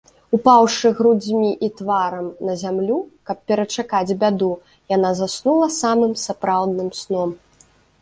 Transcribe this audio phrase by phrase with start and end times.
[0.35, 2.97] Упаўшы грудзьмі і тварам на зямлю,
[3.29, 4.51] каб перачакаць бяду,
[4.97, 7.41] яна заснула самым сапраўдным сном.